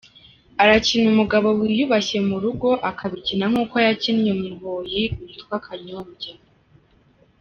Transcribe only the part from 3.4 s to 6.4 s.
nk’uko yakinnye umuboyi witwa Kanyombya.